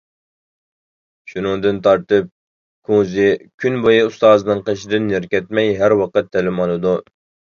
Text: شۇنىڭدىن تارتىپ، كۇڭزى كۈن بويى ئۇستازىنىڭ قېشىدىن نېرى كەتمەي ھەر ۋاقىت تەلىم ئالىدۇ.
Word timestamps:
شۇنىڭدىن 1.31 1.81
تارتىپ، 1.87 2.31
كۇڭزى 2.91 3.27
كۈن 3.65 3.77
بويى 3.85 3.99
ئۇستازىنىڭ 4.05 4.65
قېشىدىن 4.71 5.05
نېرى 5.11 5.29
كەتمەي 5.35 5.71
ھەر 5.83 5.95
ۋاقىت 6.03 6.33
تەلىم 6.37 6.65
ئالىدۇ. 6.65 6.95